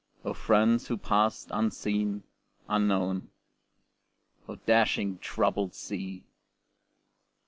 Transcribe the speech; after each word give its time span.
O 0.25 0.33
friends 0.33 0.87
who 0.87 0.97
passed 0.97 1.49
unseen, 1.51 2.23
unknown! 2.67 3.29
O 4.47 4.55
dashing, 4.55 5.19
troubled 5.19 5.75
sea! 5.75 6.23